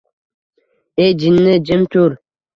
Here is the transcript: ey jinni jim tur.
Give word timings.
ey 1.03 1.11
jinni 1.19 1.53
jim 1.65 1.81
tur. 1.91 2.11